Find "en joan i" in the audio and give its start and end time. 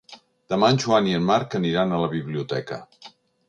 0.75-1.13